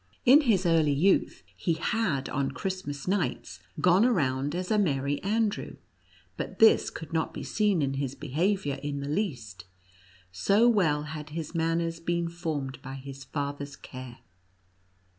[0.25, 5.75] In his early youth he had on Christmas nights gone around as a Merry Andrew,
[6.37, 9.65] but this could not be seen in his behavior in the least,
[10.31, 14.17] so well had his manners been formed by his fathers care.